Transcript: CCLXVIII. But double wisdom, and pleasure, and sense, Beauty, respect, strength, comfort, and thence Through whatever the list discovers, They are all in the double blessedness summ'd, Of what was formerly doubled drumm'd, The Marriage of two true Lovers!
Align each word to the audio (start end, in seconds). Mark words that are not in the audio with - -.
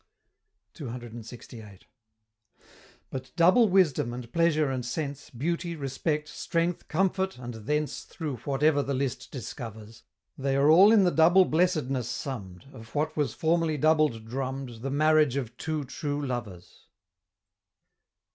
CCLXVIII. 0.73 1.81
But 3.11 3.31
double 3.35 3.69
wisdom, 3.69 4.13
and 4.15 4.33
pleasure, 4.33 4.71
and 4.71 4.83
sense, 4.83 5.29
Beauty, 5.29 5.75
respect, 5.75 6.27
strength, 6.27 6.87
comfort, 6.87 7.37
and 7.37 7.53
thence 7.53 8.01
Through 8.03 8.37
whatever 8.37 8.81
the 8.81 8.95
list 8.95 9.29
discovers, 9.29 10.01
They 10.35 10.55
are 10.55 10.71
all 10.71 10.91
in 10.91 11.03
the 11.03 11.11
double 11.11 11.45
blessedness 11.45 12.09
summ'd, 12.09 12.65
Of 12.73 12.95
what 12.95 13.15
was 13.15 13.35
formerly 13.35 13.77
doubled 13.77 14.25
drumm'd, 14.27 14.81
The 14.81 14.89
Marriage 14.89 15.35
of 15.35 15.55
two 15.55 15.83
true 15.83 16.25
Lovers! 16.25 16.87